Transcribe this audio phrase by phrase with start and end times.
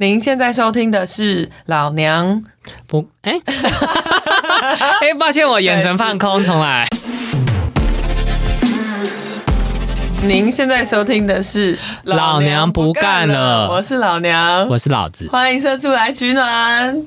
[0.00, 2.44] 您现在收听的是老娘。
[2.86, 3.32] 不，哎、
[5.02, 6.86] 哎、抱歉，我眼神放空，重来。
[10.22, 13.68] 您现在收听的是老娘不干了。
[13.68, 17.02] 我是老娘，我是老子，欢迎社畜来取暖。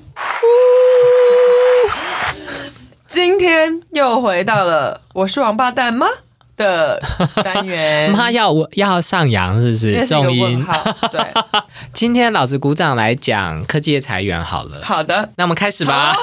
[3.07, 6.07] 今天又回到了我是王八蛋吗
[6.57, 7.01] 的
[7.43, 9.95] 单元， 妈要我要上扬是不是？
[10.01, 10.65] 是重音。
[11.11, 11.21] 对，
[11.93, 16.13] 今天老子鼓掌来讲科技的裁员好了，好的，那我们开始吧。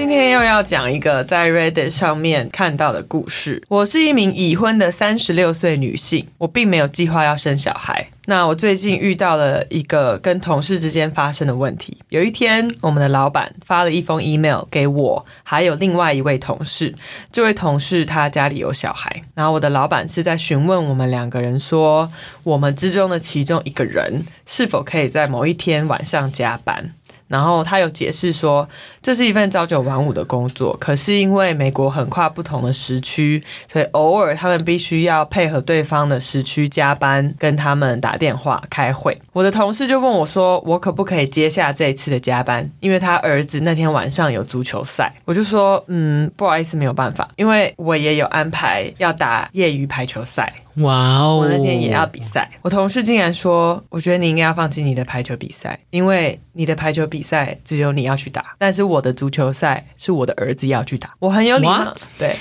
[0.00, 3.62] 今天又要讲一个在 Reddit 上面看到的故事。
[3.68, 8.08] 我是一名已婚的三十六岁女性，我并没有计划要生小孩。
[8.24, 11.98] 那我最近遇到了一个跟同事之间发生的问题。
[12.08, 16.94] 有一天，我们的老板发了一封 email 给我，还有另外一位同事。
[17.30, 22.10] 这位同事他家里有小孩，然后我的老板是在询问我们两个人说，
[22.42, 26.94] 我们之中的其中一个人是否可以在某一天晚上加班。
[27.30, 28.68] 然后他有解释说，
[29.00, 39.16] 这是一份朝九晚五的工作，可是因为美国横跨不同的时区，所以偶尔他们必须要配合对方的时区加班，跟他们打电话开会。
[39.32, 42.68] 我的同事就问我说，我可不可以接下这一次的加班？
[42.80, 45.14] 因为他儿子那天晚上有足球赛。
[45.24, 50.52] 我就说，嗯，不好意思，没有办法，因为我也有安排要打业余排球赛。
[50.76, 52.50] 哇哦，我那天也要比赛。
[52.62, 61.94] 我同事竟然说：“我觉得你应该要放弃你的排球比赛，因为你的排球比赛只有你要去打，但是我的足球赛是我的儿子要去打。”我很有礼貌？
[62.18, 62.34] 对。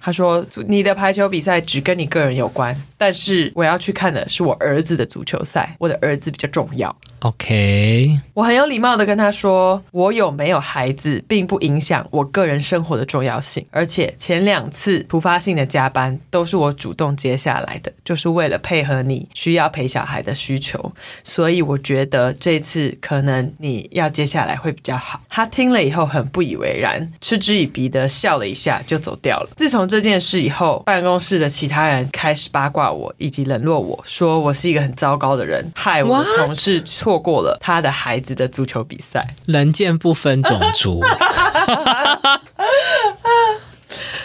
[0.00, 20.92] 他说：“你的排球比赛只跟你个人有关，但是我要去看的是我儿子的足球赛，我的儿子比较重要。” OK，我很有礼貌的跟他说，我有没有孩子并不影响我个人生活的重要性，而且前两次突发性的加班都是我主动接下来的，就是为了配合你需要陪小孩的需求，
[21.24, 25.20] 所以我觉得这次可能你要接下来会比较好。
[25.28, 29.48] 他听了以后很不以为然，嗤之以鼻的笑了一下就走掉了。
[29.56, 39.34] 自从这件事以后，办公室的其他人开始八卦我以及冷落我，说我是一个很糟糕的人，害我的同事错过了他的孩子的足球比赛。
[39.46, 41.02] 人见不分种族。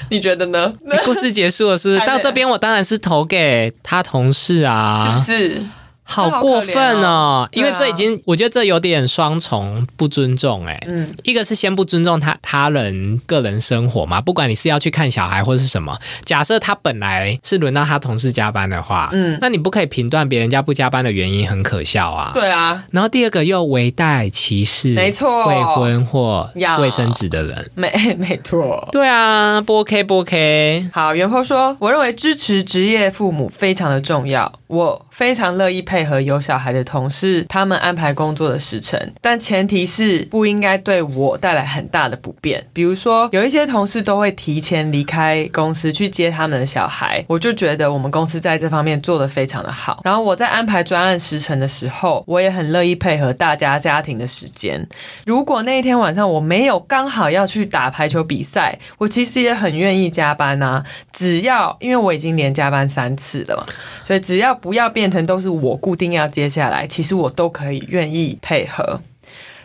[0.09, 0.73] 你觉得呢？
[1.05, 2.05] 故事结束了，是不是？
[2.05, 5.63] 到这边我当然是投给他同事啊，是不是？
[6.11, 7.47] 好过分哦！
[7.53, 19.37] 因为这已经，我觉得这有点双重不尊重哎、嗯，一个是先不尊重他他人个人生活嘛，不管你是要去看小孩或是什么，假设他本来是轮到他同事加班的话，嗯。
[19.41, 22.31] 那你不可以评断别人家不加班的原因，很可笑啊。
[22.33, 25.47] 对啊，然后第二个又围带歧视，没错。
[25.47, 27.89] 未婚或要卫生纸的人，没
[28.19, 28.87] 没错。
[28.91, 42.63] 对啊，不 OK 不 OK，好，袁坡说：“我认为支持职业父母非常的重要，我非常乐意配配合有小孩的同事他们安排工作的时程，但前提是不应该对我带来很大的不便。
[42.73, 50.01] 比如说，有一些同事都会提前离开公司去接他们的小孩，我就觉得我们公司在这方面做得非常的好。
[50.03, 54.83] 然后我在安排专案时程的时候，我也很乐意配合大家家庭的时间。
[55.27, 60.83] 如果那一天晚上我没有刚好要去打排球比赛，我其实也很愿意加班啊。
[61.11, 63.63] 只要因为我已经连加班三次了嘛，
[64.03, 69.01] 所以只要不要变成都是我固定要接下来，其实我都可以愿意配合。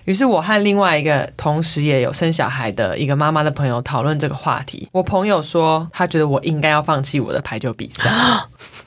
[0.07, 4.89] 于是我和另外一个同时也有生小孩的一个妈妈的朋友讨论这个话题。
[4.91, 8.11] 我朋友说，他觉得我应该要放弃我的排球比赛。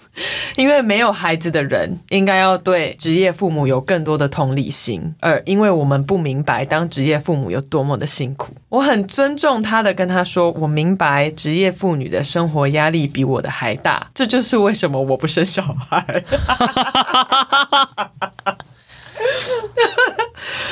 [0.59, 16.23] 因为没有孩子的人应该要对职业父母有更多的同理心，而因为我们不明白当职业父母有多么的辛苦，我很尊重他的跟他说，我明白职业妇女的生活压力比我的还大，这就是为什么我不生小孩。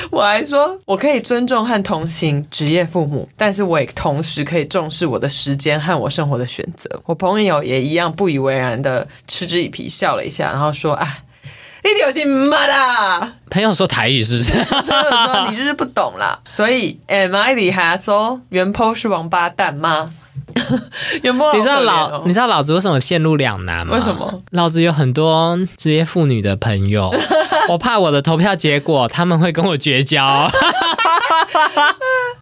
[0.10, 6.90] 我还说，我可以尊重和同情职业父母，但是我也同时可以重视我的时间和我生活的选择。
[7.06, 11.20] 我朋友也一样不以为然的嗤之以鼻，笑了一下，然后说：“啊，
[11.84, 14.66] 你有心妈的。”朋友说台语是不是？
[14.66, 18.42] 他就说：“你就是不懂啦。”所以，Am I the asshole？
[18.50, 20.12] 原 po 是王八蛋吗？
[21.24, 23.96] 你知道老哦你知道老子为什么陷入两难吗？
[23.96, 24.42] 为什么？
[24.52, 27.14] 老子有很多职业妇女的朋友，
[27.70, 30.50] 我怕我的投票结果他们会跟我绝交。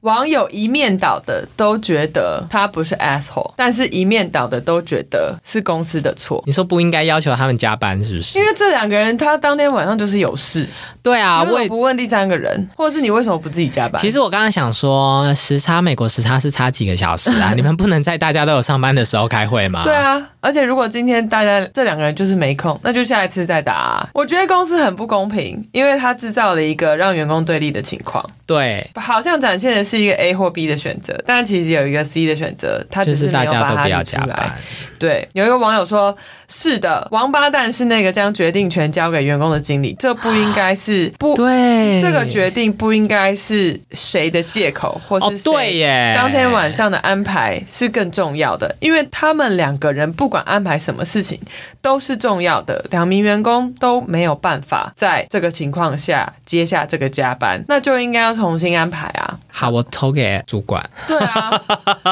[0.01, 6.43] 网友一面倒的都觉得他不是 asshole，但是一面倒的都觉得是公司的错。
[6.45, 8.45] 你说不应该要求他们加班，是不是因？
[8.45, 10.67] 为这两个人他当天晚上就是有事，
[11.01, 13.99] 对啊，我也不问第三个人，或者是你为什么不自己加班？
[13.99, 17.53] 其实我刚刚想说，时差美国时差是差几个小时啊？
[17.55, 19.83] 你们不能在大家都有上班的时候开会吗？
[19.83, 24.09] 对，啊，而且如果今天大家这两个人就是没空，那就下一次再打、啊。
[24.13, 34.05] 我觉得公司很不公平，因为他制造了一个让员工对立的情况，对，好像展现的是一个 A 或 B 的选择，但其实有一个 C 的选择，他只就是大家都不要。
[34.05, 34.55] 加班。
[34.97, 36.15] 对，有一个网友说
[36.47, 51.39] ：“是的，王八蛋是那个将决定权交给员工的经理，这不应该是不。”对，这个决定不应该是谁的借口，或哦是，谁对耶，当天晚上的安排是更重要的，因为他们两个人不管安排什么事情
[51.81, 52.85] 都是重要的。
[52.91, 59.39] 两名员工都没有办法在这个情况下接下这个加班，那就应该要重新安排啊。
[59.57, 60.83] 好，我投给主管。
[61.07, 61.49] 对啊，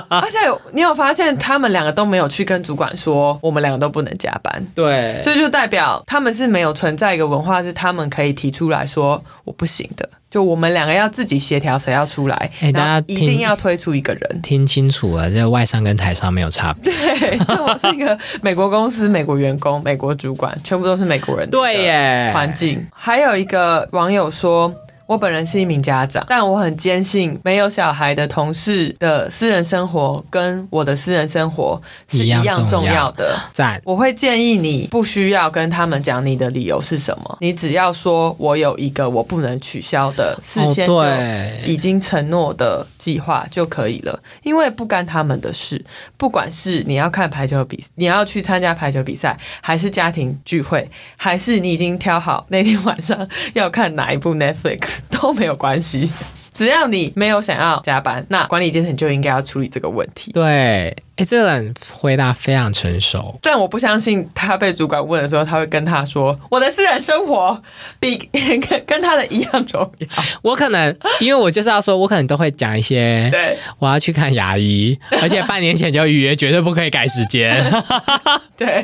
[0.08, 0.38] 而且
[0.72, 4.66] 你有发现他们两个都没有去跟主管说我们两个都不能加班。
[4.74, 14.42] 对所以就代表他们是没有存在一个文化，是他们可以提出来说我不行的，就我们两个要自己协调谁要出来，哎大家一定要推出一个人。
[14.42, 16.94] 听清楚了，这外商跟台商没有差别。
[16.94, 21.50] 对，这我是一个美国公司、美国员工、美国主管，全部都是美国人。
[21.50, 22.88] 对，耶，环境。
[22.96, 24.74] 还有一个网友说。
[25.06, 33.38] 我本人是一名家长，但我很坚信，没有小孩的同事的私人生活跟我的私人生活是一一样样重重要要的。
[33.54, 33.82] 赞。
[33.84, 45.84] 我会建议你不需要跟他们讲你的理由是什么，你只要说我有一个我不能取消的事先对已经承诺的计划就可以了，因为不干他们的事。
[46.18, 56.12] 不管是你要看排球比，你要去参加排球比赛，还是家庭聚会，还是你已经挑好那天晚上要看哪一部 Netflix 都没有关系。
[56.54, 60.32] 只要你没有想要加班，那管理阶层就应该要处理这个问题。
[60.34, 63.38] 对，哎，这个人回答非常成熟。
[63.42, 67.62] 但我不相信他被主管问的时候，他会跟他说：“我的私人生活
[68.00, 68.18] 比
[68.68, 70.08] 跟跟他的一样重要。
[70.42, 77.64] 我可能因为我就是要说，我可能都会讲一”些，对我要去看牙医，而且半年前就预约，绝对不可以改时间。
[78.58, 78.84] 对，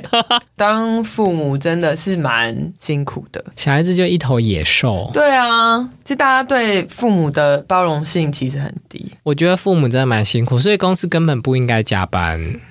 [0.56, 3.44] 当父母真的是蛮辛苦的。
[3.56, 9.12] 小孩子就一头野兽，对啊，其实大家对父母的包容性其实很低。
[9.24, 12.19] 我觉得父母真的蛮辛苦，所以公司根本不应该加班。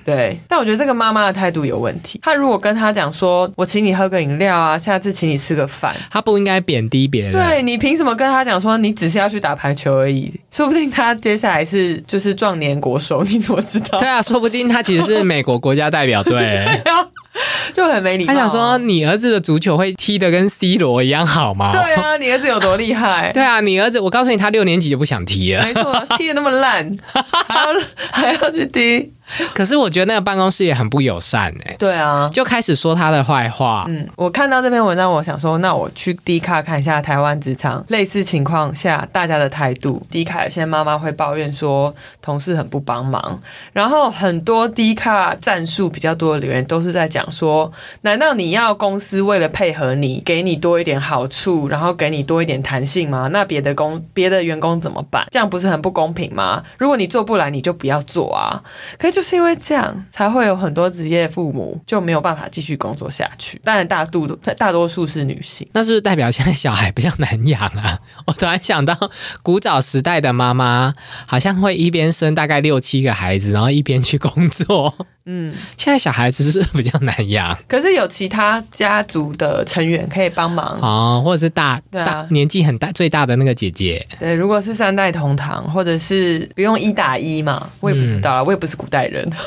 [0.05, 2.19] 对，但我觉得这个妈妈的态度有问题。
[2.23, 7.31] 她如果跟他讲说：“我请你喝个饮料啊，下次请你吃个饭。”她不应该贬低别人。
[7.31, 10.33] 对你凭什么跟他讲说你只是要去打排球而已？
[10.51, 13.99] 说不定他接下来是就是壮年国手，你怎么知道？
[13.99, 16.67] 对啊，说不定他其实是美国国家代表队。
[17.71, 18.35] 就很没礼貌啊。
[18.35, 21.71] 他想说，你儿子的足球会踢得跟 C 罗一样好吗？
[21.71, 23.31] 对啊，你儿子有多厉害？
[23.33, 25.63] 对啊，你儿子，我告诉你，他六年级就不想踢了。
[25.63, 27.67] 没错，踢的那么烂， 还要
[28.11, 29.11] 还要去踢。
[29.53, 33.85] 可是我觉得那个办公室也很不友善哎、对啊，就开始说他的坏话。
[33.87, 40.01] 嗯，我看到这篇文章，我想说，那我去 D 卡看一下台湾职场类似情况下大家的态度。
[40.09, 43.41] D 卡有些妈妈会抱怨说同事很不帮忙，
[43.73, 47.71] 然后很多 D 卡战术比较多的留言都是在讲说，
[48.01, 53.29] 难道你要公司为了配合你，给你多一点好处，然后给你多一点弹性吗？
[53.31, 55.25] 那别的工别的员工怎么办？
[55.31, 56.63] 这样不是很不公平吗？
[56.77, 58.61] 如果你做不来，你就不要做啊。
[58.97, 63.59] 可是就是因为这样，才会有很多职业父母就没有办法继续工作下去。
[63.65, 64.25] 当然，大度
[64.57, 65.67] 大多数是女性。
[65.73, 67.99] 那是不是代表现在小孩比较难养啊？
[68.25, 68.97] 我突然想到，
[69.43, 70.93] 古早时代的妈妈
[71.27, 74.95] 好像会一边生大概六七个孩子，然后一边去工作。
[75.25, 80.79] 嗯，现在小孩子是不是比较难养可是有其他家族的成员可以帮忙。
[80.81, 89.29] 哦，或者是大大年纪很大最大的那个姐姐，对，如果是三代同堂，或者是不用一打一嘛，我也不知道啦，我也不是古代人。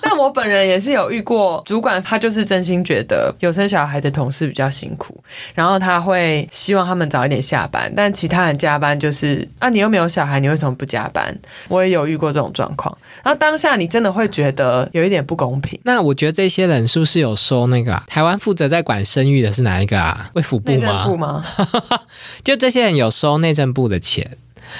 [0.00, 5.22] 但我本人也是有遇过主管，他就是真心觉得有生小孩的同事比较辛苦，
[5.54, 11.34] 然后他会希望他们早一点下班，但其他人加班就是啊，你又没有小孩，你为什么不加班？
[11.68, 15.78] 我也有遇过这种状况，然后当下你真的会觉得有一点不公平。
[15.84, 20.28] 那我觉得这些人是不是有收那个、啊、台湾负责在管生育的是哪一个啊？
[20.34, 21.06] 卫福部内政吗？
[21.06, 21.44] 部吗？
[22.42, 24.36] 就这些人有收内政部的钱，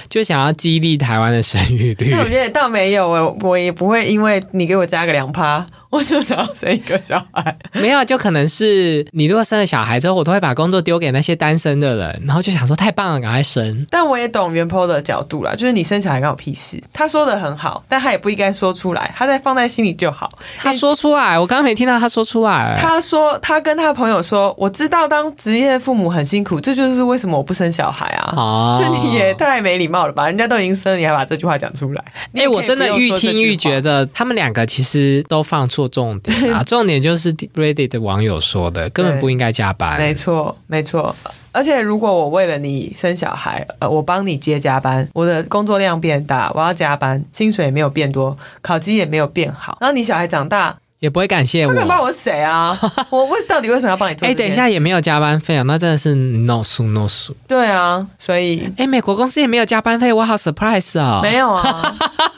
[0.08, 2.20] 就想要激励台湾的生育率那。
[2.20, 7.54] 我觉得倒没有我我也不会因为你给我加个两趴，我就想要生一个小孩。
[7.74, 13.86] 没有，就可能是你如果生了小孩之后，我都会把工作丢给那些单身的人，然后就想说太棒了，赶快生。
[13.90, 16.82] 但我也懂袁坡的角度啦，就是你生小孩关我屁事。
[16.94, 20.30] 他说的很好，但他也不应该说出来，他在放在心里就好。
[20.56, 22.74] 他说出来，我刚刚没听到他说出来。
[22.80, 28.32] 他说他跟他朋友说，我知道当职业父母很辛苦，这就是为什么我不生小孩啊。
[28.34, 30.26] 哦这你也太没礼貌了吧？
[30.26, 32.02] 人家都已经生，你还把这句话讲出来？
[32.34, 36.62] 哎、我真的愈听愈觉得，得他们两个其实都放错错重点啊！
[36.66, 39.98] 重点就是 Reddit 的网友说的，根本不应该加班。
[39.98, 41.14] 没错，没错。
[41.50, 50.76] 而且如果我为了你生小孩，呃，我帮你接加班，我的工作量变大，我要加班，薪水也没有变多，考绩也没有变好，然后你小孩长大。
[51.00, 51.74] 也不会感谢我。
[51.74, 52.78] 他敢骂我谁啊？
[53.10, 54.24] 我为到底为什么要帮你做？
[54.28, 57.34] 哎，等一下也没有加班费啊，那真的是 no 数 no 数。
[57.48, 61.18] 对啊，所以哎，美国公司也没有加班费，我好 surprise 啊！
[61.20, 61.96] 没有啊，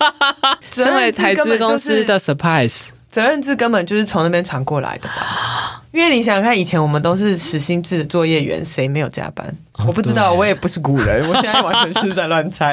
[0.72, 5.80] 身为台资公司的 surprise，责任制根本就是从那边传过来的吧？
[5.92, 9.56] 因为你想想看，以前我们都是实心制的作业员，谁没有加班？
[9.86, 12.72] 我不知道，我也不是古人，我现在完全是在乱猜。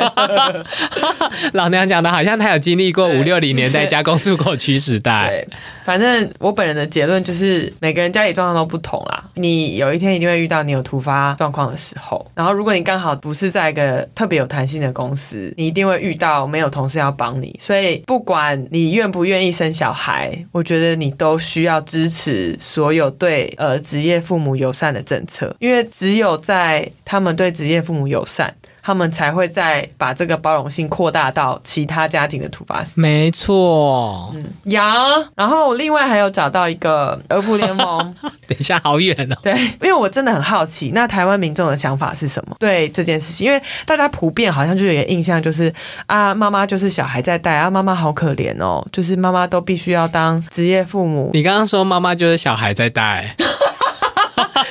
[1.53, 5.27] 老娘讲的好像他有经历过五六零年代加工出口区时代。
[5.27, 5.47] 对，
[5.83, 9.23] 反正我本人的结论就是，每个人家里状况都不同啦。
[9.33, 17.57] 你有一天一定会遇到你有突发状况的时候，然后如果你刚好不是在一个特别有弹性的公司，你一定会遇到没有同事要帮你。
[17.59, 28.53] 所以不管你愿不愿意生小孩，我觉得你都需要支持所有对呃职业父母友善的政策，因为只有在他们对职业父母友善。
[28.83, 32.99] 他们才会再把这个包容性扩大到其他家庭的突发事。
[32.99, 35.05] 没错，嗯呀，
[35.35, 38.15] 然后我另外还有找到一个儿福联盟。
[38.47, 39.37] 等一下，好远哦。
[39.43, 42.55] 对，因为我真的很好奇，那台湾民众的想法是什么？
[42.59, 45.71] 对这件事情，因为大家普遍好像就有一个印象，就是
[46.07, 51.29] 啊，妈妈就是小孩在带啊，妈妈好可怜哦，就是妈妈都必须要当职业父母。
[51.33, 53.35] 你刚刚说妈妈就是小孩在带。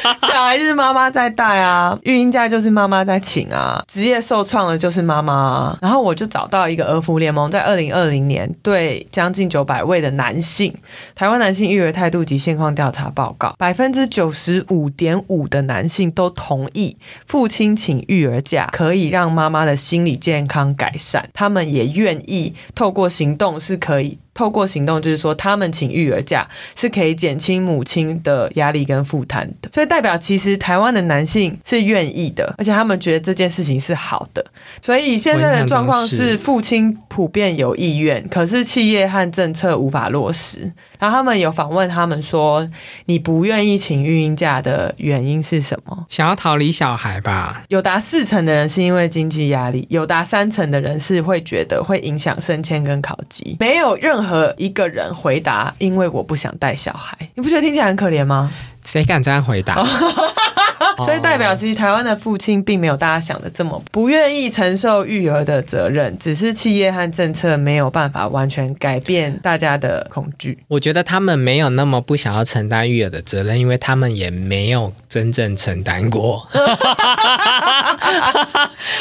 [0.32, 5.76] 小孩就是妈妈在带啊，育婴假就是妈妈在请啊，职业受创的就是妈妈。
[5.80, 10.74] 然后我就找到一个儿福联盟，在二零二零年对将近九百位的男性，
[11.14, 24.18] 台湾男性育儿态度及现况调查报告，百分之九十五点五的男性都同意父亲请育儿假可以让妈妈的心理健康改善，他们也愿意透过行动是可以。
[24.40, 34.42] 透过行动，就是说他们请育儿假是可以减轻母亲的压力跟负担的，所以代表其实台湾的男性是愿意的，而且他们觉得这件事情是好的。
[34.80, 40.72] 所以现在的状况是父亲普遍有意愿，可是企业和政策无法落实。
[41.00, 42.68] 然后他们有访问他们说，
[43.06, 46.06] 你不愿意请育婴假的原因是什么？
[46.08, 47.62] 想要逃离小孩吧？
[47.68, 57.16] 有达四成的人是因为经济压力，有达三成的人是会觉得会影响升迁跟考级，没有任何一个人回答因为我不想带小孩。
[57.34, 58.52] 你不觉得听起来很可怜吗？
[58.84, 59.82] 谁敢这样回答？
[61.04, 70.58] 所以代表，其实台湾的父亲并没有大家想的这么不愿意承受育儿的责任，只是企业和政策没有办法完全改变大家的恐惧。
[70.68, 76.48] 我觉得他们没有那么不想要承担育儿的责任，因为他们也没有真正承担过。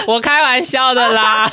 [0.07, 1.49] 我开玩笑的啦。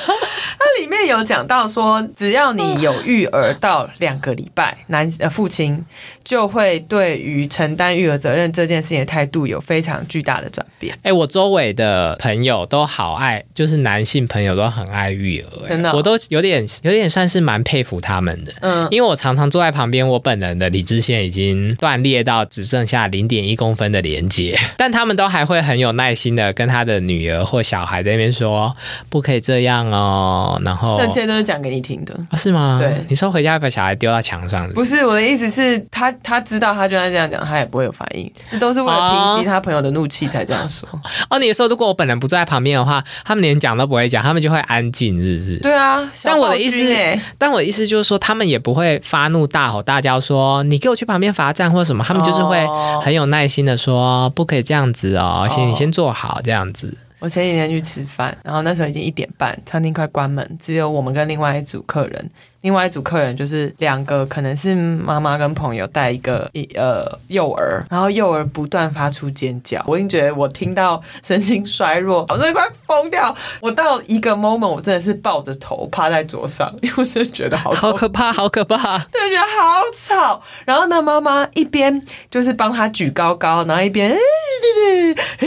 [0.58, 5.84] 它里面有讲到说，只要你有育儿到两个礼拜，男呃父亲
[6.24, 10.96] 就会对于承担育儿责任这件事情的态度有非常巨大的转变。
[11.02, 18.52] 哎，我周围的朋友都好爱，就是男性朋友都很爱育儿，真的，我都有点有点算是蛮佩服他们的。
[18.60, 28.74] 嗯，因为我常常坐在旁边，我本人的理智线已经断裂到只剩下零点一公分的连接， 但他们都还会很有耐心的跟他的女儿或小孩在那边说，
[29.10, 30.58] 不可以这样哦。
[30.64, 32.78] 然后那这些都是讲给你听的，是吗？
[32.80, 40.88] 对，你说回家把小孩丢到墙上，不是我的意思是他他知道他就算这样讲，他也不会有反应，这都是为了平息他朋友的怒气才这样说。
[41.30, 45.58] 哦，你说如果我本人不坐在旁边的话，他们连讲都不会讲，他们就会安静是不是。
[45.58, 52.66] 对啊，但我的意思，但我的意思就是说，他们也不会发怒大吼大叫，说你给我去旁边罚站或者什么，他们就是会
[53.02, 56.96] 很有耐心的说，不可以这样子哦，先你先坐好这样子。
[57.18, 62.30] 我前几天去吃饭，然后那时候已经一点半，餐厅快关门，只有我们跟另外一组客人。
[62.62, 73.32] 另外一组客人就是两个，可能是妈妈跟朋友带一个一呃幼儿，然后幼儿不断发出尖叫，我已经觉得我听到神经衰弱，我真的快疯掉。
[73.60, 80.42] 我到一个 moment，我真的是抱着头趴在桌上，因为我真的觉得好好可怕，好可怕，对，觉得好吵。
[80.64, 85.46] 然后呢，妈妈一边就是帮他举高高，然后一边哎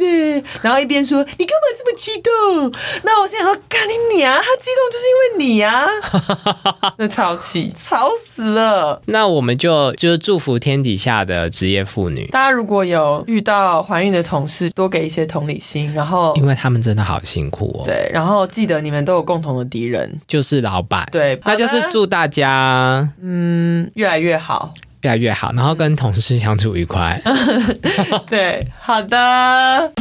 [0.00, 2.72] 哎对然后一边说你干嘛这么激动？
[3.02, 5.86] 那我现在说干你娘，他激动就是因为你呀。
[6.96, 9.00] 那超气，吵死了。
[9.06, 12.26] 那我们就就是祝福天底下的职业妇女。
[12.26, 17.82] 大家如果有遇到怀孕的同事，多给一些同理心，然后因为他们真的好辛苦哦。
[17.84, 21.06] 对，然后记得你们都有共同的敌人，就是老板。
[21.12, 27.20] 对，那就是祝大家嗯越来越好，越来越好，然后跟同事相处愉快。
[28.28, 29.92] 对，好的。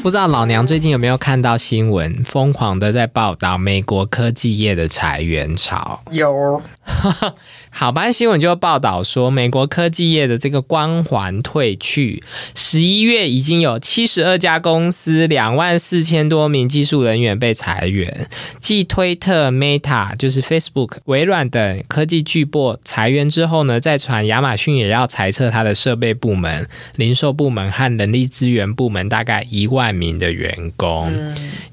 [0.00, 6.00] 不知道老娘最近有没有看到新闻，疯狂的在报道美国科技业的裁员潮。
[6.10, 6.62] 有，
[7.70, 12.22] 好吧新闻就报道说，美国科技业的这个光环褪去，
[12.54, 18.28] 十一月已经有七十二家公司，两万四千多名技术人员被裁员。
[18.58, 26.66] 继推特、Meta 就是 Facebook、微软等科技巨擘裁员之后呢，再传亚马逊也要裁撤它的设备部门、
[26.96, 31.12] 零售部门和人力资源部门，大概一万名的员工。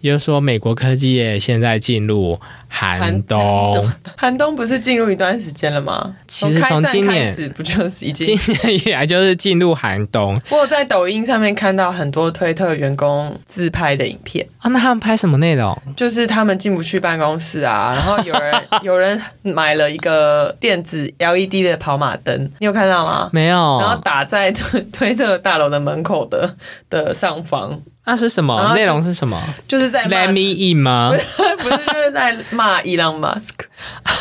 [0.02, 3.92] 也就是说，美国科技业现在进入寒冬。
[4.18, 6.16] 寒冬不是进入一段时间了吗？
[6.28, 8.36] 其实从今年开始不就是已经？
[8.38, 10.40] 今年以来就是进入寒冬。
[10.50, 15.78] 我在抖音上面看到很多推特员工自拍的影片啊，那他们拍什么内容？
[15.96, 23.30] 就是他们进不去办公室啊，然后有人 有人买了一个电子 LED 的跑马灯，你有看到吗？
[23.32, 23.80] 没有。
[23.80, 26.56] 然后打在推推特大楼的门口的
[26.90, 27.82] 的上方。
[28.06, 29.04] 那是什么内容？
[29.04, 29.42] 是什么？
[29.68, 31.12] 就是在 Let me in 吗？
[31.12, 33.66] 不是，就是在骂 Elon Musk。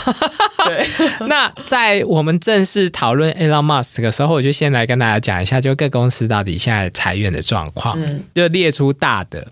[0.67, 0.87] 对。
[1.29, 8.00] 那在我们正式讨论 Elon Musk 的时候，我就先来跟大家讲一下，就各公司到底现在裁员的状况。
[8.00, 8.25] 嗯。
[8.35, 9.47] 就列出大的，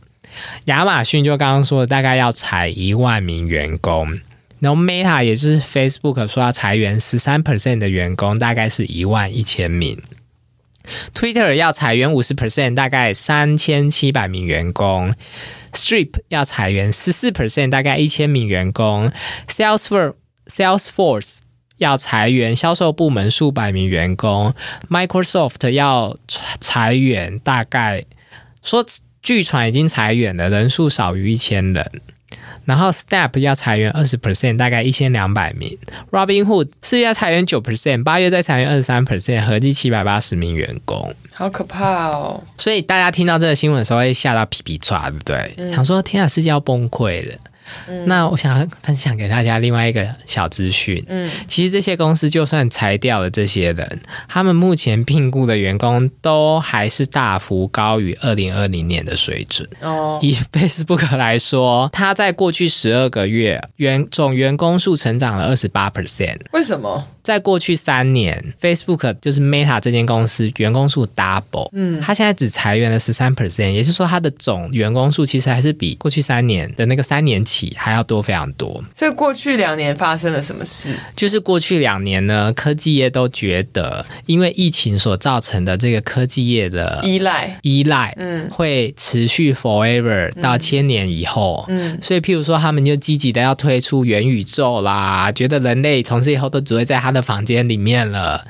[0.64, 4.18] 亚马逊就刚刚说的，大概要裁一万名员工。
[4.60, 10.00] 然后 Meta 也就是 Facebook 说要裁员十三 percent 的员工，大概是一万一千名。
[11.14, 15.14] Twitter 要裁员五十 percent，大概三千七百名员工
[15.72, 19.10] ；Strip 要裁员十四 percent，大概一千名员工
[19.48, 20.14] ；Salesforce
[20.46, 21.38] Salesforce
[21.78, 24.54] 要裁员销售部门数百名员工
[24.90, 26.16] ；Microsoft 要
[26.60, 28.04] 裁员，大概
[28.62, 28.84] 说
[29.22, 31.90] 据传已经裁员了，人数少于一千人。
[32.64, 35.76] 然后，Step 要裁员二十 percent，大概一千两百名。
[36.10, 41.14] Robinhood 四月要裁员九 percent，八月再裁员二十三 percent，合计七百八十名员工。
[41.34, 42.42] 好可怕哦！
[42.58, 45.72] 所以大家听到这个新闻的时候，会吓到皮皮抓，对不对？
[45.72, 47.34] 想说天啊，世界要崩溃了。
[48.06, 51.04] 那我想分享给大家另外一个小资讯。
[51.08, 59.68] 嗯，其实这些公司就算裁掉了这些人，他们目前聘雇的员工都还是大幅高于二零二零年的水准。
[59.80, 66.38] 哦，以 Facebook 来说，它在过去十二个月员总员工数成长了二十八 percent。
[66.52, 67.06] 为什么？
[67.22, 78.82] 在过去三年，Facebook 就是 Meta 这间公司员工数 double，嗯，它现在只裁员了十三 percent，也就是说它的总员工数其实还是比过去三年的那个三年起还要多非常多。
[78.94, 80.96] 所以过去两年发生了什么事？
[81.14, 98.42] 就是过去两年呢，科技业都觉得因为疫情所造成的这个科技业的依赖依赖，嗯，会持续 forever 到千年以后，嗯，所以譬如说他们就积极的要推出元宇宙啦，觉得人类从此以后都只会在他的房间里面了，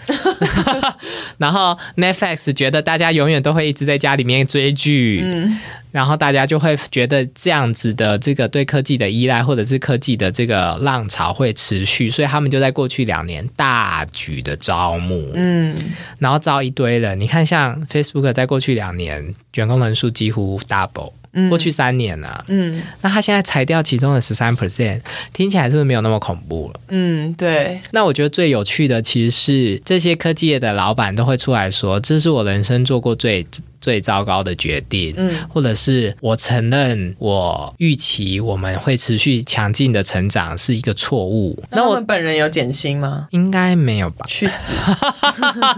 [1.37, 5.59] 然后 Netflix 觉得大家永远都会一直在家里面追剧，嗯，
[5.90, 15.77] 然后大家就会觉得这样子的这个对科技的依赖，或者是科技的这个浪潮会持续，所以他们就在过去两年大举的招募，嗯，
[16.20, 17.18] 然后招一堆人。
[17.18, 21.12] 你看，像 Facebook 在过去两年员工人数几乎 double。
[21.49, 25.01] 过去三年了，嗯，那他现在裁掉其中的十三 percent，
[25.33, 26.81] 听起来是不是没有那么恐怖了？
[26.88, 27.81] 嗯，对。
[27.90, 33.47] 那我觉得最有趣的其实是这些科技业的老板都会出来说，这是我人生做过最。
[33.83, 41.61] 最糟糕的决定，嗯，或者是我承认我预期我们会持续强劲的成长是一个错误。
[41.73, 43.27] 那我本人有减薪吗？
[43.33, 44.25] 应该没有吧？
[44.29, 44.73] 去死！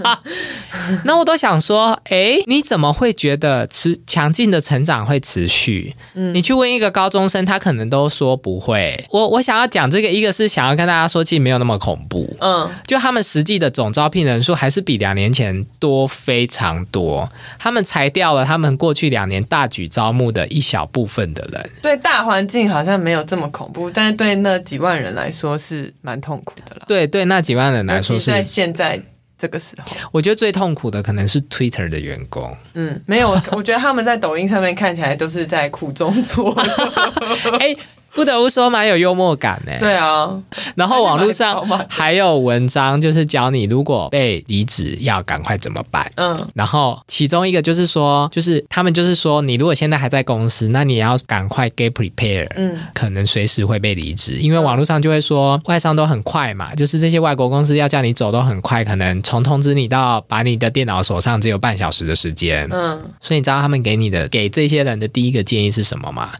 [1.05, 5.97] 那我都想说，哎，你怎么会觉得持强劲的成长会持续？
[6.12, 9.03] 嗯，你去问一个高中生，他可能都说不会。
[9.11, 12.37] 我我想要讲这个，一个是想要跟大家说，其实没有那么恐怖。
[12.40, 17.27] 嗯，就他们实际的总招聘人数还是比两年前多非常多。
[17.59, 17.83] 他们。
[17.94, 26.85] 裁掉了他们过去两年大举招募的一小部分的人，对大环境好像没有这么恐怖，但是对那几万人来说是蛮痛苦的了。
[26.88, 29.00] 对对，那几万人来说是在现在
[29.38, 32.52] 这个时候，我觉得最痛苦的可能是 Twitter 的员工。
[32.72, 36.62] 嗯，没有，我觉得他们在抖音上面看起来都是在苦中作乐。
[37.62, 37.76] 哎。
[38.14, 39.72] 不得不说，蛮有幽默感呢。
[39.81, 40.31] 对啊，
[40.77, 46.11] 然后网络上还有文章，就是教你如果被离职要赶快怎么办。
[46.14, 62.68] 嗯，然后其中一个就是说，就是他们就是说，你如果现在还在公司，那你要赶快 get prepare，嗯，可能随时会被离职，因为网络上就会说外商都很快嘛，就是这些外国公司要叫你走都很快，可能从通知你到把你的电脑手上只有半小时的时间。
[62.70, 66.31] 嗯，所以你知道他们给你的给这些人的第一个建议是什么吗？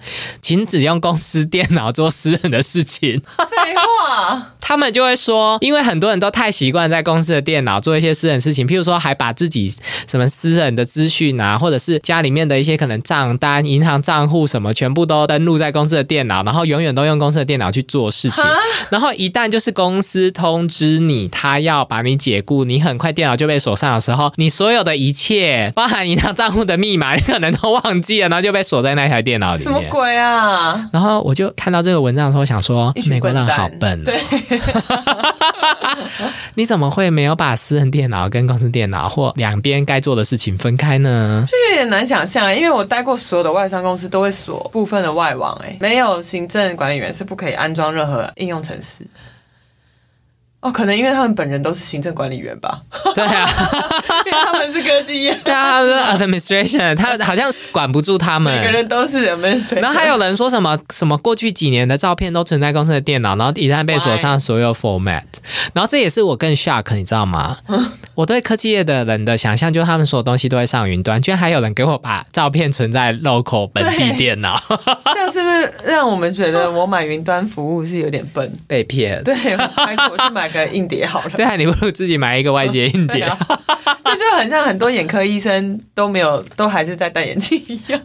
[0.41, 1.64] 请只用公司电。
[1.65, 3.21] 电脑做私人的事情。
[3.37, 9.73] 废话， 他们就会说，因为很多人都太习惯在公司的电脑做一些私人事情，譬如说还把自己
[10.07, 18.45] 什么私人的资讯啊，或者是家里面的一些可能账单、银行账户什么，全部都登录在公司的电脑，然后永远都用公司的电脑去做事情。
[18.91, 29.65] 然后一旦就是公司通知你他要把你解雇，你很快电脑就被锁上的时候，你所有的一切，包含银行账户的密码，你可能都忘记了，然后就被锁在那台电脑里面。
[29.65, 30.89] 什么鬼啊？
[30.93, 34.05] 然后我就看到这个文章的时候，想说美国人好笨、哦。
[34.05, 34.21] 对，
[36.55, 41.45] 你怎么会没有把私人电脑跟公司电脑或两边该做的事情分开呢？
[41.49, 49.07] 就有点难想象，因为我待过所有的外商公司都会锁部分的外网，哎，没有行政管理员是不可以安装任何应用程式。
[50.65, 52.81] 哦，可能因为他们本人都是行政管理员吧？
[53.15, 53.47] 对啊，
[54.25, 59.83] 因为他们是科技业， 对啊，是 administration，他好像管不住他们，每个人都是 administration。
[59.83, 65.25] 然后还有人说什么什么过去几年的照片都存在公司的电脑，然后一旦被锁上所有 format，
[65.75, 67.59] 然后这也是我更 shock，你知道吗？
[68.15, 74.59] 我对科技业的人的想象就是他们所有东西都会上云端，居然还有人给我把照片存在 local 本地电脑，
[75.13, 78.51] 这样是不是让我们觉得我买云端服务是有点笨？
[78.67, 79.23] 被骗？
[79.25, 81.31] 对，还是我去买个硬碟好了。
[81.37, 83.31] 对啊，你不如自己买一个外接硬碟，
[84.05, 88.01] 这就很像很多眼科医生都没有，都还是在戴眼镜一样。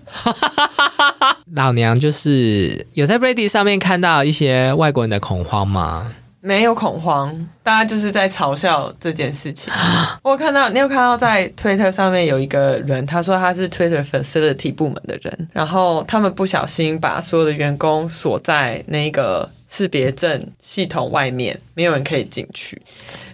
[1.56, 6.12] 老娘就是有在 Ready 上面看到一些外国人的恐慌吗？
[6.42, 9.74] 没有恐慌，大家就是在嘲笑这件事情。
[10.24, 22.82] 我看到你有看到在 Twitter 上面有一个人，他说他是 Twitter Facility 部门的人，然后他们不小心把所有的员工锁在那个识别证系统外面，没有人可以进去。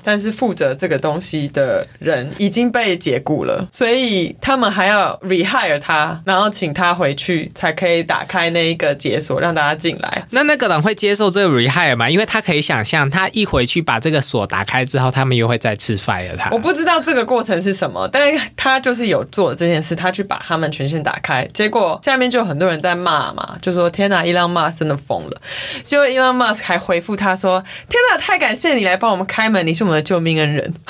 [0.06, 10.28] 但是负责这个东西的人已经被解雇了，所以他们还要 rehire 他，然后请他回去才可以打开那一个解锁，让大家进来。
[10.30, 12.08] 那那个人会接受这个 rehire 吗？
[12.08, 16.52] 因为他可以想象，他一回去把这个锁打开之后，他们又会再次 fire 他。
[16.52, 25.42] 我不知道这个过程是什么，但是他就是有做这件事，他去把他们权限打开，结果下面就有很多人在骂嘛，就说天哪，伊朗马斯真的疯了。
[25.84, 29.95] 结果伊朗马斯还回复他说：天哪，太感谢你来帮我们开门，你是我们。
[30.02, 30.74] 救命恩人，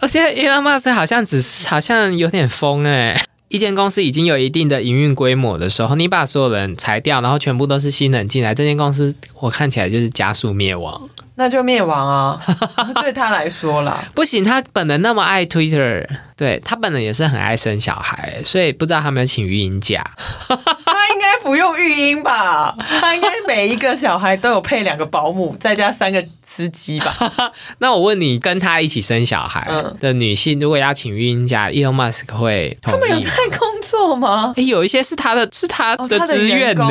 [0.00, 3.20] 而且 Elon Musk 好像只是好像有点疯哎！
[3.48, 11.08] 一间公司已经有一定的营运规模的时候，你把所有人裁掉，然后全部都是新人进来，这间公司我看起来就是加速灭亡。
[11.36, 12.38] 那就灭亡啊！
[13.00, 20.04] 对他来说啦，不行，他本人那么爱 Twitter，对他本人也是很爱生小孩，所以不知道他没有请育婴假。
[20.46, 22.74] 他应该不用育婴吧？
[23.00, 27.14] 他应该每一个小孩都有配两个保姆，再加三个司机吧？
[27.78, 29.66] 那我问你，跟他一起生小孩
[30.00, 34.52] 的女性，如果要请育婴假，Elon Musk 会他们有在工作吗？
[34.56, 36.86] 哎，有一些是他的，是他的职员呢。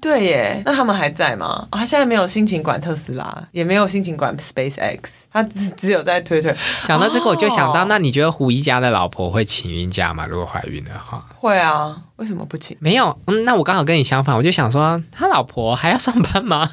[0.00, 1.66] 对耶，那他们还在吗？
[1.72, 3.30] 他现在没有心情管特斯拉。
[3.52, 4.98] 也没有心情管 SpaceX，
[5.32, 6.54] 他只只有在 Twitter。
[6.86, 10.26] 讲到这个，我就想到，那你觉得胡一家的老婆会请孕假吗？
[10.26, 11.96] 如果怀孕的话，会啊。
[12.16, 12.76] 为什么不请？
[12.80, 16.70] 没有，嗯，那我刚好跟你相反，我就想说，他老婆还要上班吗？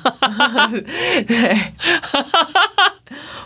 [1.26, 1.58] 对，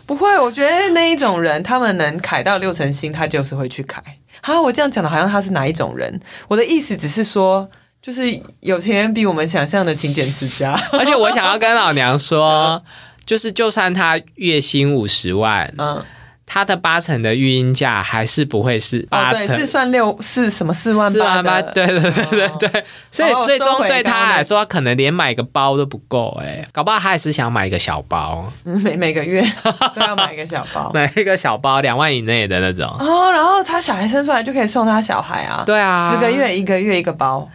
[0.07, 0.39] 不会。
[0.39, 4.01] 我觉得那一种人，他们能凯到六成新，他就是会去凯。
[4.41, 6.19] 好，我这样讲的好像他是哪一种人？
[6.47, 7.69] 我的意思只是说。
[8.01, 8.23] 就是
[8.61, 12.83] 有钱人比我们想象的勤俭持家，而且我想要跟老娘说，
[13.27, 16.03] 就是就算他月薪五十万，嗯，
[16.53, 21.61] 他的八成的育婴假还是不会是八成，是算六是什么四万八八？
[21.61, 29.41] 对对对对对，所以最终对他来说，可能连买个包都不够，哎，搞不好他也是想买一个小包， 每每个月。
[29.95, 32.85] 都要买一个小包， 买一个小包两万以内的那种。
[32.99, 37.49] 哦，然后他小孩生出来就可以送他小孩啊，对啊，十个月一个月一个包。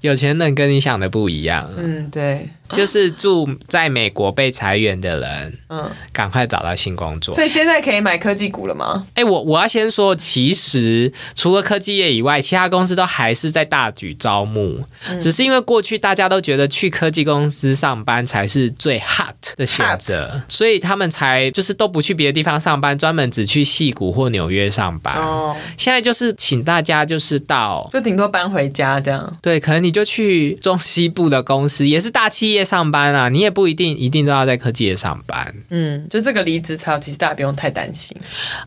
[0.00, 1.68] 有钱人跟你想的不一样。
[1.76, 2.48] 嗯，对。
[2.76, 7.34] 就是住在美国被裁员的人，嗯，赶快找到新工作。
[7.34, 9.06] 所以现在可以买科技股了吗？
[9.14, 14.84] 哎，我我要先说，其实除了科技业以外，其他公司都还是在大举招募。
[15.18, 25.14] 只是因为过去大家都觉得去科技公司上班才是最 hot 的选择，所以他们才就是都不去别的地方上班，专门只去戏谷或纽约上班。
[25.16, 29.32] 哦，现在就是请大家就是到，就顶多搬回家这样。
[29.40, 32.57] 对，可能你就去中西部的公司，也是大企业。
[32.64, 35.54] 上班啊，你也不一定一定都要在科技业上班。
[35.70, 38.16] 嗯，就这个离职潮，其实大家不用太担心。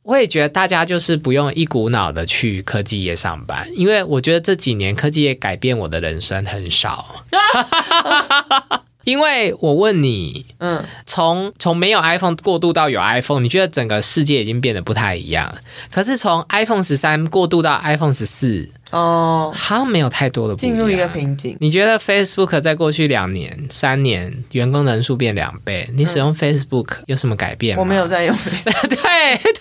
[0.04, 7.24] 我也觉得大家就是不用一股脑的去科技业上班，因为我觉得这几年科技业改变我的人生很少。
[9.04, 15.54] 因为我问你，嗯，从从没有 iPhone 过渡到有 iPhone，你觉得整个世界已经变得不太一样。
[15.91, 18.69] 可是从 iPhone 十三过渡到 iPhone 十四。
[18.91, 21.56] 哦，好像没有太多的进入一个瓶颈。
[21.62, 28.89] 你觉得 Facebook 在过去两年、三年员工人数变两倍，你使用 Facebook 有什么改变吗我没有在用 Facebook。
[28.89, 28.97] 对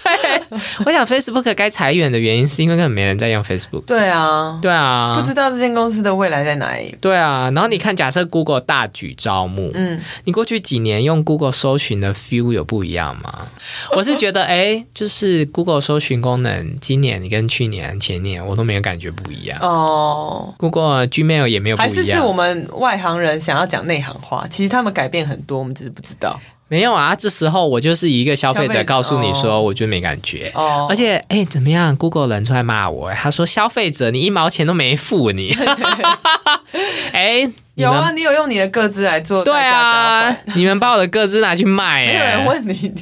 [0.02, 3.84] 对，我想 Facebook 该裁员的原因是因为根本没人在用 Facebook。
[3.86, 6.98] 对啊，对啊，不知道这间公司的未来在哪里。
[7.00, 13.46] 对啊，然后你看，假设 Google 大举招募，嗯，你过去几年用 Google 搜寻的 feel 有不一样吗？
[13.94, 19.10] 我是觉得，哎，就是 Google 搜寻功能，今年你跟去年、前年我都没有感觉。
[19.10, 26.40] 不一样哦，Google Gmail 也没有不一样，还是是我们外行人想要讲内行话，其实他们改变很多，我们只是不知道。
[26.68, 30.52] 没有啊，这时候我就是一个消费者告诉你说，我觉得没感觉。
[30.54, 35.52] 哦，而且哎，怎么样？Google 人出来骂我，他说消费者你一毛钱都没付你。
[37.12, 37.50] 哎，
[37.80, 39.42] 有啊，你有用你的个资来做？
[39.44, 42.06] 对啊，你们把我的个资拿去卖？
[42.06, 42.92] 没有人问你，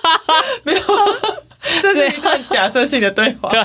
[0.64, 0.80] 没有。
[1.82, 3.48] 这是一段假设性的对话。
[3.50, 3.62] 对，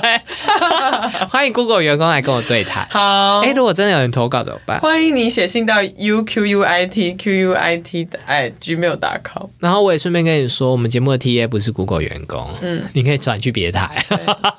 [1.30, 2.86] 欢迎 Google 员工来跟我对谈。
[2.90, 4.80] 好，哎，如果真的有人投稿怎么办？
[4.80, 8.18] 欢迎你写信到 uquit quit 的
[8.60, 9.46] gmail.com。
[9.60, 14.04] 然后我也顺便跟你说，我们节目的 TA 不是 Google 员工，嗯，你可以转去别台。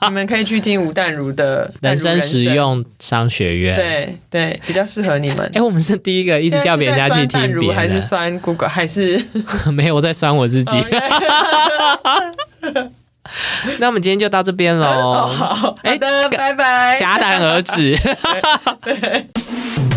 [0.07, 3.75] 你们可以去听吴淡如的 人生实用商学院。
[3.75, 5.51] 对对，比较适合你们。
[5.53, 9.21] 哎，我们是第一个一直叫别人家去听别还是酸 Google 还是
[9.73, 9.95] 没有？
[9.95, 10.77] 我在酸我自己。
[13.79, 15.27] 那我们今天就到这边喽。
[15.27, 16.95] 好，好的，拜拜。
[16.95, 17.97] 戛然而止。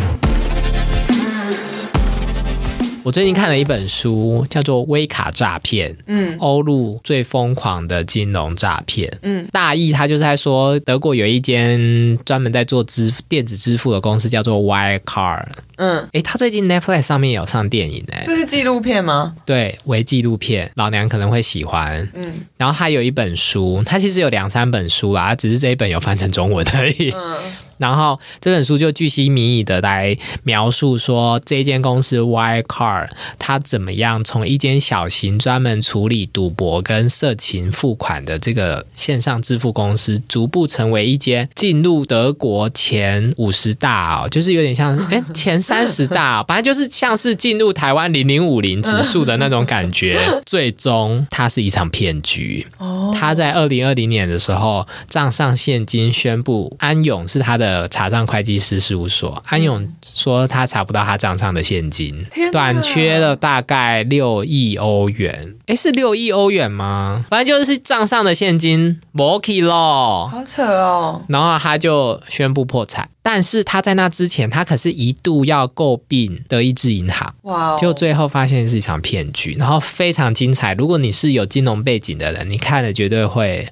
[3.09, 19.35] 我最近看了一本书，叫做《微卡诈骗》，嗯，欧陆最疯狂的金融诈骗，嗯，大意他就是在说，德国有一间专门在做支电子支付的公司，叫做 Wirecard，嗯，哎，他最近 Netflix 上面有上电影，哎，这是纪录片吗？
[19.47, 27.38] 对，为纪录片，老娘可能会喜欢，嗯，然后他有一本书，他其实有两三本书啦，只是这一本有翻成中文而已，嗯。
[27.78, 50.18] 然后这本书就巨细靡遗的来描述说，这间公司 Wirecard 它怎么样从一间小型专门处理赌博跟色情付款的这个线上支付公司，逐步成为一间进入德国前五十大哦，就是有点像哎 前三十大，反正就是像是进入台湾零零五零指数的那种感觉。
[50.44, 52.66] 最终它是一场骗局。
[52.78, 57.67] 哦，他在二零二零年的时候账上现金宣布安永是他的。
[57.68, 65.54] 呃，查账会计师事务所安永说他查不到他账上的现金，短缺了大概六亿欧元。
[65.66, 67.26] 哎，是六亿欧元吗？
[67.28, 71.22] 反正就是账上的现金没去咯，好扯哦。
[71.28, 77.35] 然后他就宣布破产，但是他在那之前，他可是一度要诟病德意志银行。
[77.42, 80.72] 哇，就最后发现是一场骗局，然后非常精彩。
[80.72, 83.68] 如果你是有金融背景的人，你看了绝对会。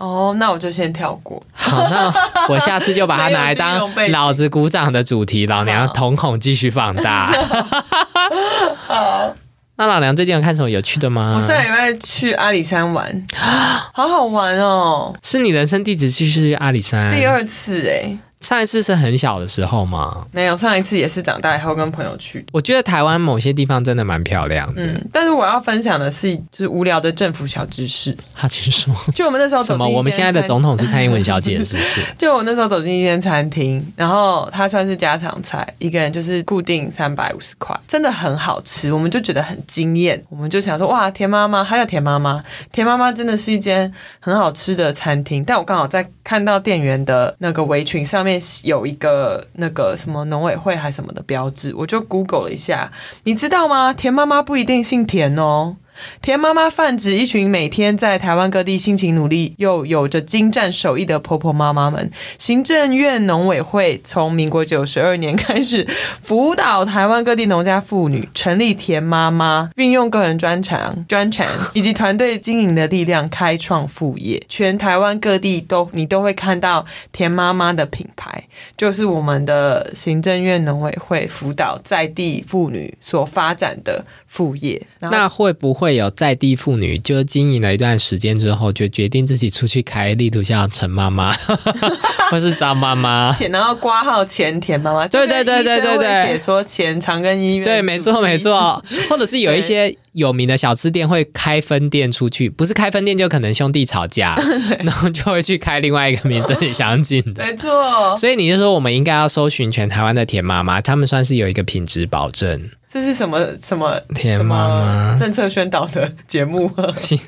[0.00, 1.40] 哦，那我就先跳过。
[1.52, 2.12] 好，那
[2.48, 7.30] 我下次就把它拿来当老子鼓掌的主题，老娘瞳孔继续放大。
[8.88, 9.34] 好，
[9.76, 11.34] 那老娘最近有看什么有趣的吗？
[11.36, 13.26] 我上礼拜去阿里山玩，
[13.92, 15.14] 好好玩哦！
[15.22, 17.14] 是你人生第几次去阿里山？
[17.14, 18.16] 第二次哎。
[18.40, 20.26] 上一次是很小的时候吗？
[20.32, 22.44] 没有，上一次也是长大以后跟朋友去。
[22.52, 24.82] 我觉得台湾某些地方真的蛮漂亮的。
[24.82, 28.16] 嗯，但是我要分享的是，就是无聊的政府小知识。
[28.34, 28.94] 他请说。
[29.14, 29.86] 就我们那时候什么？
[29.86, 32.00] 我们现在的总统是蔡英文小姐，是不是？
[32.16, 45.44] 就我那时候走进一间餐厅，然后它算是家常菜，一个人就是固定三百五十块，真的很好吃，我们就觉得很惊艳，我们就想说哇，田妈妈，还有田妈妈，田妈妈真的是一间很好吃的餐厅。
[45.44, 48.29] 但我刚好在看到店员的那个围裙上面
[48.64, 49.46] 有一个。
[49.54, 52.90] 那个什么农委会还什么的标志，我就 Google 了一下，
[53.24, 53.92] 你知道吗？
[53.92, 55.76] 田妈妈不一定姓田哦。
[56.22, 62.10] 田妈妈泛指一群每天在台湾各地辛勤努力又有着精湛手艺的婆婆妈妈们。
[62.38, 65.86] 行政院农委会从民国九十二年开始
[66.22, 74.42] 辅导台湾各地农家妇女成立田妈妈， 运用个人专长、专长以及团队经营的力量开创副业。
[74.48, 78.42] 全台湾各地都你都会看到田妈妈的品牌，
[78.76, 84.80] 就是我们的行政院农委会辅导在地妇女所发展的副业。
[85.00, 85.90] 那会不会？
[85.96, 91.32] 有在地妇女，就经营了一段时间之后，就决定自己出去开，例如像陈妈妈，
[92.30, 104.40] 或是张妈妈，然后挂号前田妈妈，对对对对对对，写说前长庚医院，对，没错没错，或者是有一些有名的小吃店会开分店出去，不是开分店就可能兄弟吵架，
[104.84, 108.16] 然后就会去开另外一个名字很相近的， 没错。
[108.16, 112.70] 所以你就说我们应该要搜寻全台湾的田妈妈，他们算是有一个品质保证。
[112.92, 116.68] 这是什么什么田什妈妈么政策宣导的节目？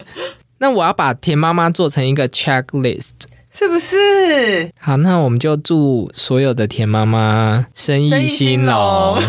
[0.58, 3.12] 那我要把田妈妈做成一个 checklist。
[3.54, 4.72] 是不是？
[4.80, 9.20] 好，那我们就祝所有的田妈妈生意兴兴隆隆。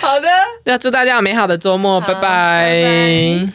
[0.00, 0.26] 好的。
[0.64, 3.52] 那祝大家有美好的周末，拜拜拜拜